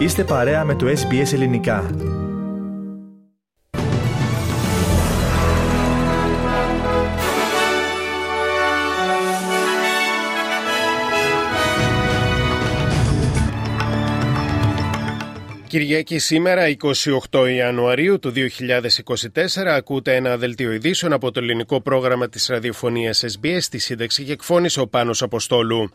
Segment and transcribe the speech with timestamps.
[0.00, 1.90] Είστε παρέα με το SBS Ελληνικά.
[15.66, 16.62] Κυριακή σήμερα,
[17.30, 23.58] 28 Ιανουαρίου του 2024, ακούτε ένα δελτίο ειδήσεων από το ελληνικό πρόγραμμα της ραδιοφωνίας SBS,
[23.60, 25.90] στη σύνταξη και εκφώνησε ο Πάνος Αποστόλου.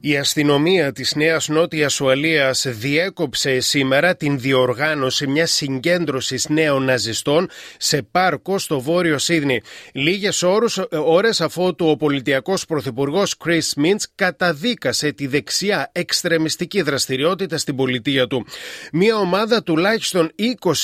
[0.00, 8.02] Η αστυνομία της Νέας Νότιας Ουαλίας διέκοψε σήμερα την διοργάνωση μιας συγκέντρωσης νέων ναζιστών σε
[8.02, 9.60] πάρκο στο βόρειο Σίδνη.
[9.92, 17.76] Λίγες ώρες, ώρες αφού ο πολιτιακός πρωθυπουργός Chris Mintz καταδίκασε τη δεξιά εξτρεμιστική δραστηριότητα στην
[17.76, 18.46] πολιτεία του.
[18.92, 20.30] Μια ομάδα τουλάχιστον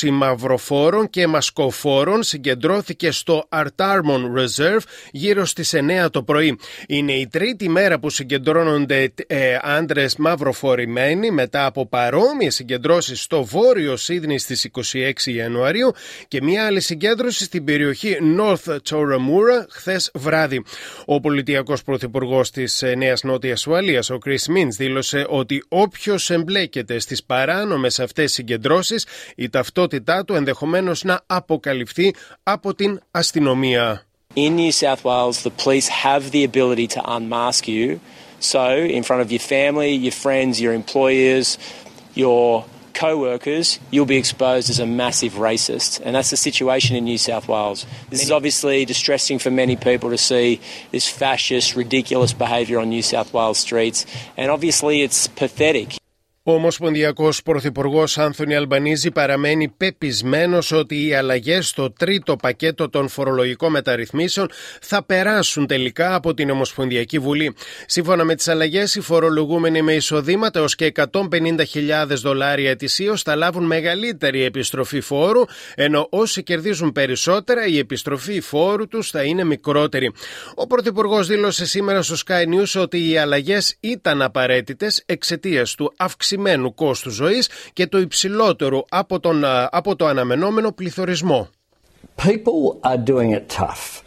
[0.03, 6.59] 20 μαυροφόρων και μασκοφόρων συγκεντρώθηκε στο Artarmon Reserve γύρω στις 9 το πρωί.
[6.87, 13.97] Είναι η τρίτη μέρα που συγκεντρώνονται ε, άντρες μαυροφορημένοι μετά από παρόμοιες συγκεντρώσεις στο βόρειο
[13.97, 15.92] Σίδνη στις 26 Ιανουαρίου
[16.28, 20.64] και μια άλλη συγκέντρωση στην περιοχή North Toramura χθες βράδυ.
[21.05, 26.98] Ο πολιτιακός πρωθυπουργός της ε, Νέας Νότιας Ουαλίας, ο Chris Μίντ, δήλωσε ότι όποιος εμπλέκεται
[26.98, 34.06] στις παράνομες αυτές συγκεντρώσεις, η ταυτότητά του ενδεχομένως να αποκαλυφθεί από την αστυνομία.
[34.36, 38.00] In New South Wales, the police have the ability to unmask you.
[38.45, 41.56] So, in front of your family, your friends, your employers,
[42.14, 46.00] your co workers, you'll be exposed as a massive racist.
[46.05, 47.87] And that's the situation in New South Wales.
[48.11, 50.61] This is obviously distressing for many people to see
[50.92, 54.05] this fascist, ridiculous behaviour on New South Wales streets.
[54.37, 55.97] And obviously, it's pathetic.
[56.47, 63.70] Ο Ομοσπονδιακός Πρωθυπουργός Άνθονι Αλμπανίζη παραμένει πεπισμένος ότι οι αλλαγές στο τρίτο πακέτο των φορολογικών
[63.70, 64.50] μεταρρυθμίσεων
[64.81, 67.55] θα περάσουν τελικά από την Ομοσπονδιακή Βουλή.
[67.87, 73.65] Σύμφωνα με τις αλλαγές, οι φορολογούμενοι με εισοδήματα έως και 150.000 δολάρια ετησίως θα λάβουν
[73.65, 75.43] μεγαλύτερη επιστροφή φόρου,
[75.75, 80.12] ενώ όσοι κερδίζουν περισσότερα, η επιστροφή φόρου τους θα είναι μικρότερη.
[80.55, 86.32] Ο Πρωθυπουργός δήλωσε σήμερα στο Sky News ότι οι αλλαγές ήταν απαραίτητες εξαιτίας του αυξημένου
[86.34, 91.47] αυξημένου κόστου ζωής και το υψηλότερο από, τον, από το αναμενόμενο πληθωρισμό.
[92.18, 94.03] People are doing it tough.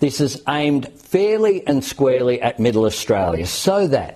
[0.00, 4.10] This is aimed fairly and squarely at middle Australia so that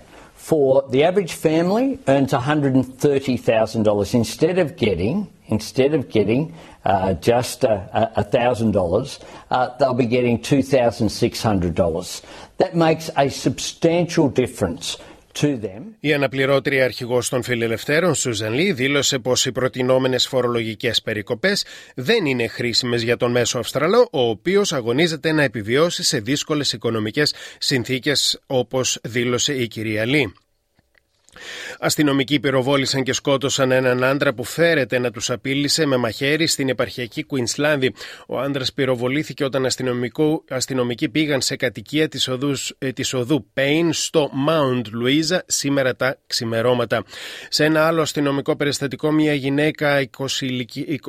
[0.51, 5.15] for the average family earns $130,000 instead of getting
[5.53, 6.55] instead of getting
[6.85, 9.21] uh, just a thousand dollars,
[9.79, 12.23] they'll be getting two thousand six hundred dollars.
[12.57, 14.97] That makes a substantial difference
[16.00, 21.66] η αναπληρώτρια αρχηγός των Φιλελευθέρων, Σούζαν Λί, δήλωσε πως οι προτινόμενες φορολογικές περικοπές
[21.96, 27.34] δεν είναι χρήσιμες για τον μέσο Αυστραλό, ο οποίος αγωνίζεται να επιβιώσει σε δύσκολες οικονομικές
[27.60, 30.34] συνθήκες, όπως δήλωσε η κυρία Λί.
[31.80, 37.24] Αστυνομικοί πυροβόλησαν και σκότωσαν έναν άντρα που φέρεται να τους απείλησε με μαχαίρι στην επαρχιακή
[37.24, 37.94] Κουινσλάνδη.
[38.28, 39.68] Ο άντρας πυροβολήθηκε όταν
[40.50, 42.30] αστυνομικοί πήγαν σε κατοικία της
[42.94, 47.04] της οδού Πέιν στο Mount Louisa σήμερα τα ξημερώματα.
[47.50, 50.26] Σε ένα άλλο αστυνομικό περιστατικό, μια γυναίκα 20,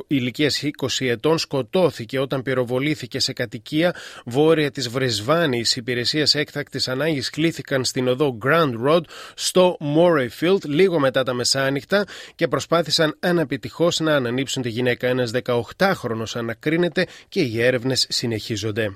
[0.07, 5.75] ηλικίας 20 ετών σκοτώθηκε όταν πυροβολήθηκε σε κατοικία βόρεια της Βρεσβάνης.
[5.75, 9.01] Οι υπηρεσίε έκτακτης ανάγκης κλήθηκαν στην οδό Grand Road
[9.33, 15.07] στο More Field λίγο μετά τα μεσάνυχτα και προσπάθησαν αναπητυχώς να ανανύψουν τη γυναίκα.
[15.07, 18.95] Ένας 18χρονο ανακρίνεται και οι έρευνες συνεχίζονται.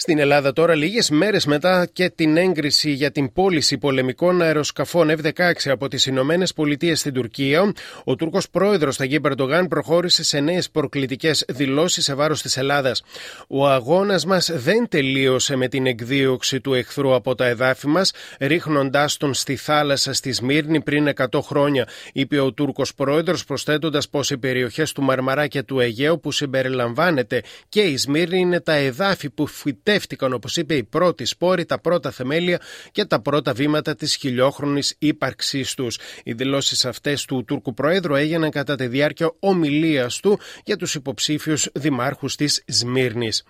[0.00, 5.52] Στην Ελλάδα τώρα, λίγες μέρες μετά και την έγκριση για την πώληση πολεμικών αεροσκαφών F-16
[5.64, 7.72] από τις Ηνωμένες Πολιτείες στην Τουρκία,
[8.04, 13.02] ο Τούρκος πρόεδρος Ταγί Περντογάν προχώρησε σε νέες προκλητικές δηλώσεις σε βάρος της Ελλάδας.
[13.48, 19.16] Ο αγώνας μας δεν τελείωσε με την εκδίωξη του εχθρού από τα εδάφη μας, ρίχνοντάς
[19.16, 24.38] τον στη θάλασσα στη Σμύρνη πριν 100 χρόνια, είπε ο Τούρκος πρόεδρος, προσθέτοντας πως οι
[24.38, 29.46] περιοχές του Μαρμαρά και του Αιγαίου που συμπεριλαμβάνεται και η Σμύρνη είναι τα εδάφη που
[29.46, 32.60] φυτεύουν φυτεύτηκαν, όπως είπε, οι πρώτοι σπόροι, τα πρώτα θεμέλια
[32.92, 35.98] και τα πρώτα βήματα της χιλιόχρονης ύπαρξής τους.
[36.24, 41.68] Οι δηλώσεις αυτές του Τούρκου Προέδρου έγιναν κατά τη διάρκεια ομιλίας του για τους υποψήφιους
[41.74, 43.42] δημάρχους της Σμύρνης.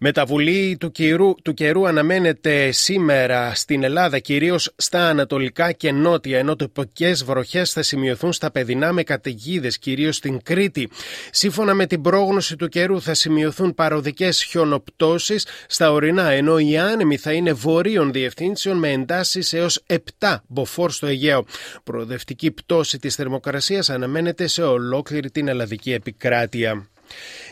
[0.00, 6.56] Μεταβουλή του καιρού, του καιρού αναμένεται σήμερα στην Ελλάδα, κυρίως στα ανατολικά και νότια, ενώ
[6.56, 10.88] τοπικές βροχές θα σημειωθούν στα παιδινά με καταιγίδες, κυρίως στην Κρήτη.
[11.30, 17.16] Σύμφωνα με την πρόγνωση του καιρού, θα σημειωθούν παροδικές χιονοπτώσεις στα ορεινά, ενώ οι άνεμοι
[17.16, 19.82] θα είναι βορείων διευθύνσεων με εντάσεις έως
[20.20, 21.44] 7 μποφόρ στο Αιγαίο.
[21.84, 26.88] Προοδευτική πτώση της θερμοκρασίας αναμένεται σε ολόκληρη την ελλαδική επικράτεια.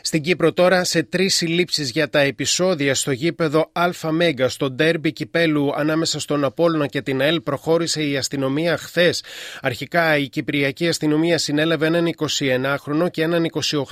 [0.02, 5.12] Στην Κύπρο τώρα σε τρεις συλλήψεις για τα επεισόδια στο γήπεδο Αλφα Μέγκα στο ντέρμπι
[5.12, 9.22] κυπέλου ανάμεσα στον Απόλλωνα και την ΑΕΛ προχώρησε η αστυνομία χθες.
[9.60, 13.46] Αρχικά η Κυπριακή αστυνομία συνέλαβε έναν 21χρονο και έναν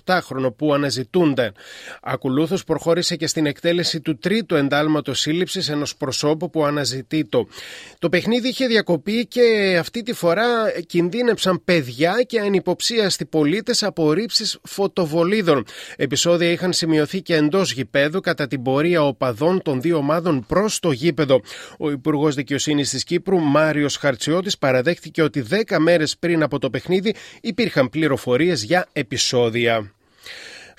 [0.04, 1.52] 28χρονο που αναζητούνται.
[2.02, 7.48] Ακολούθως προχώρησε και στην εκτέλεση του τρίτου εντάλματος σύλληψης ενός προσώπου που αναζητεί το.
[7.98, 10.44] Το παιχνίδι είχε διακοπεί και αυτή τη φορά
[10.86, 15.55] κινδύνεψαν παιδιά και ανυποψίαστοι πολίτες από ρήψει φωτοβολίδων.
[15.96, 20.90] Επισόδια είχαν σημειωθεί και εντός γηπέδου κατά την πορεία οπαδών των δύο ομάδων προς το
[20.90, 21.40] γήπεδο.
[21.78, 27.14] Ο Υπουργός Δικαιοσύνης της Κύπρου, Μάριος Χαρτσιώτης, παραδέχτηκε ότι 10 μέρες πριν από το παιχνίδι
[27.40, 29.95] υπήρχαν πληροφορίες για επεισόδια.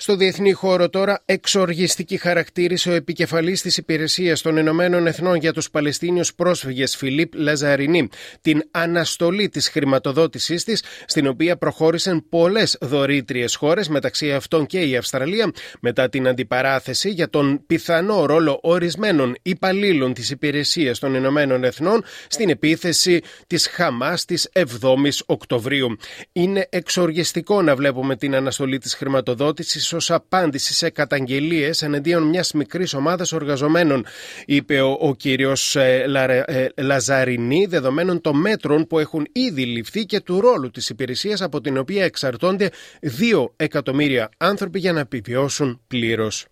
[0.00, 5.70] Στο διεθνή χώρο τώρα, εξοργιστική χαρακτήρισε ο επικεφαλής της Υπηρεσίας των Ηνωμένων Εθνών για τους
[5.70, 8.08] Παλαιστίνιους πρόσφυγες, Φιλίπ Λαζαρινή,
[8.40, 14.96] την αναστολή της χρηματοδότησής της, στην οποία προχώρησαν πολλές δωρήτριες χώρες, μεταξύ αυτών και η
[14.96, 15.50] Αυστραλία,
[15.80, 22.48] μετά την αντιπαράθεση για τον πιθανό ρόλο ορισμένων υπαλλήλων της Υπηρεσίας των Ηνωμένων Εθνών στην
[22.48, 25.96] επίθεση της Χαμάς της 7η Οκτωβρίου.
[26.32, 32.94] Είναι εξοργιστικό να βλέπουμε την αναστολή της χρηματοδότησης ω απάντηση σε καταγγελίες εναντίον μιας μικρής
[32.94, 34.06] ομάδας εργαζομένων,
[34.46, 36.04] είπε ο, ο κύριος ε,
[36.46, 41.60] ε, Λαζαρινή, δεδομένων των μέτρων που έχουν ήδη ληφθεί και του ρόλου της υπηρεσίας από
[41.60, 42.70] την οποία εξαρτώνται
[43.00, 46.46] δύο εκατομμύρια άνθρωποι για να επιβιώσουν πλήρως.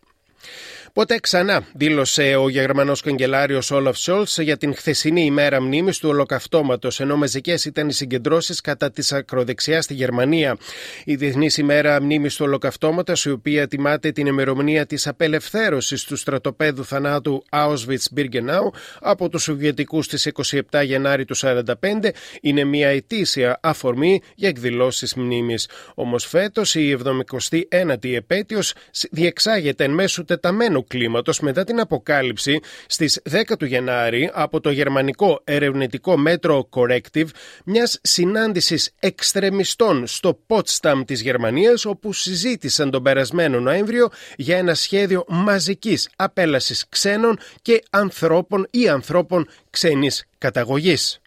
[0.97, 7.01] Ποτέ ξανά, δήλωσε ο Γερμανός καγκελάριος Όλαφ Σόλτ για την χθεσινή ημέρα μνήμης του ολοκαυτώματος,
[7.01, 10.57] ενώ μαζικέ ήταν οι συγκεντρώσεις κατά της ακροδεξιάς στη Γερμανία.
[11.05, 16.85] Η Διεθνής ημέρα μνήμης του ολοκαυτώματος, η οποία τιμάται την ημερομηνία της απελευθέρωσης του στρατοπέδου
[16.85, 20.27] θανάτου Auschwitz-Birkenau από τους Σοβιετικούς στις
[20.71, 25.69] 27 Γενάρη του 1945, είναι μια ετήσια αφορμή για εκδηλώσεις μνήμης.
[25.95, 28.73] Όμως φέτος η 79η επέτειος
[29.11, 35.41] διεξάγεται εν μέσω τεταμένου κλίματος μετά την αποκάλυψη στις 10 του Γενάρη από το γερμανικό
[35.45, 37.29] ερευνητικό μέτρο Corrective
[37.65, 45.25] μιας συνάντησης εξτρεμιστών στο Potsdam της Γερμανίας, όπου συζήτησαν τον περασμένο Νοέμβριο για ένα σχέδιο
[45.29, 51.21] μαζικής απέλασης ξένων και ανθρώπων ή ανθρώπων ξένης καταγωγής.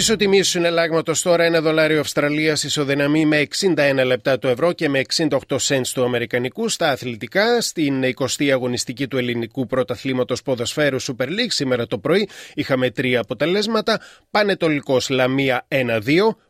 [0.00, 4.88] Στη τιμή του συναλλάγματος τώρα ένα δολάριο Αυστραλίας ισοδυναμεί με 61 λεπτά το ευρώ και
[4.88, 6.68] με 68 cents του Αμερικανικού.
[6.68, 12.90] Στα αθλητικά, στην 20η αγωνιστική του ελληνικού πρωταθλήματος ποδοσφαίρου Super League σήμερα το πρωί είχαμε
[12.90, 14.00] τρία αποτελέσματα.
[14.30, 15.80] Πανετολικός Λαμία 1-2,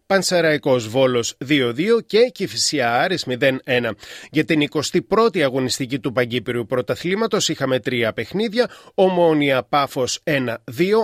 [0.06, 1.72] Πανσεραϊκός Βόλος 2-2
[2.06, 3.90] και Κυφυσιά Άρης 0-1.
[4.30, 4.68] Για την
[5.08, 8.70] 21η αγωνιστική του Παγκύπριου Πρωταθλήματος είχαμε τρία παιχνίδια.
[8.94, 10.46] Ομόνια Πάφος 1-2,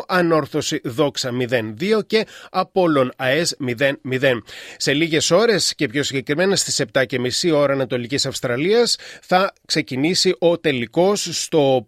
[0.08, 4.42] Ανόρθωση Δόξα 0-2 και Απόλων ΑΕΣ 0-0.
[4.76, 11.28] Σε λίγες ώρες και πιο συγκεκριμένα στις 7.30 ώρα Ανατολικής Αυστραλίας θα ξεκινήσει ο τελικός
[11.32, 11.84] στο,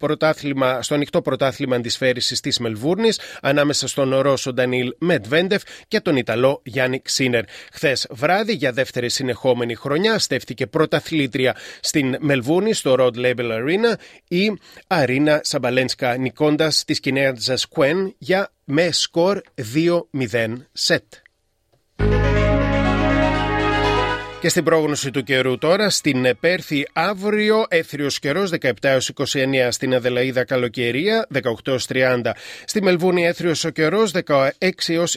[0.81, 7.02] στο ανοιχτό πρωτάθλημα αντισφαίρισης της Μελβούρνης ανάμεσα στον Ρώσο Ντανίλ Μετβέντεφ και τον Ιταλό Γιάννη
[7.03, 7.45] Ξίνερ.
[7.73, 13.95] Χθες βράδυ, για δεύτερη συνεχόμενη χρονιά, στέφτηκε πρωταθλήτρια στην Μελβούνη, στο Rod Label Arena,
[14.29, 19.41] η Αρίνα Σαμπαλένσκα, νικώντας τη Κινέζα Κουέν για με σκορ
[19.75, 21.05] 2-0 σετ.
[24.43, 29.95] Και στην πρόγνωση του καιρού τώρα, στην Πέρθη αύριο έθριος καιρός 17 έως 29, στην
[29.95, 32.31] Αδελαίδα καλοκαιρία 18 έως 30,
[32.65, 34.49] στη Μελβούνη έθριος ο καιρός 16
[34.87, 35.17] έως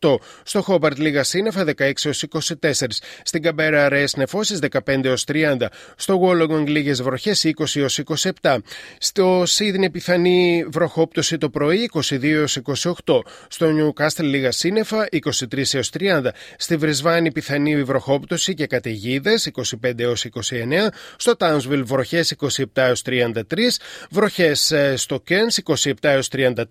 [0.00, 5.66] 28, στο Χόμπαρτ λίγα σύννεφα 16 έως 24, στην Καμπέρα αραιές νεφώσεις 15 έως 30,
[5.96, 8.00] στο Γουόλογκονγκ λίγες βροχές 20 έως
[8.42, 8.56] 27,
[8.98, 12.58] στο Σίδνη πιθανή βροχόπτωση το πρωί 22 έως
[13.04, 19.50] 28, στο Νιουκάστελ λίγα σύννεφα 23 έως 30, στη Βρισβάνη πιθανή βροχόπτωση και καταιγίδες
[19.82, 23.78] 25 έως 29, στο Townsville βροχές 27 έως 33,
[24.10, 26.64] βροχές στο Cairns 27 έως 34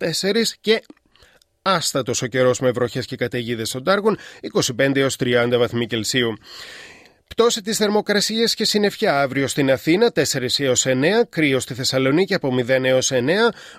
[0.62, 0.84] και
[1.62, 4.18] άστατος ο καιρός με βροχές και καταιγίδες στον Τάργων
[4.78, 6.34] 25 έως 30 βαθμοί Κελσίου.
[7.28, 10.94] Πτώση της θερμοκρασίας και συννεφιά αύριο στην Αθήνα 4 έως 9,
[11.30, 13.18] κρύος στη Θεσσαλονίκη από 0 έως 9,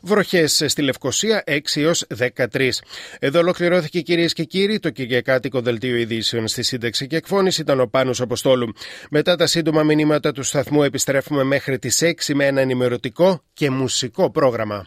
[0.02, 2.70] βροχές στη Λευκοσία 6 έως 13.
[3.18, 7.86] Εδώ ολοκληρώθηκε κυρίες και κύριοι το Κυριακάτικο Δελτίο Ειδήσεων στη σύνταξη και εκφώνηση ήταν ο
[7.86, 8.72] Πάνος Αποστόλου.
[9.10, 14.30] Μετά τα σύντομα μηνύματα του σταθμού επιστρέφουμε μέχρι τις 6 με ένα ενημερωτικό και μουσικό
[14.30, 14.86] πρόγραμμα.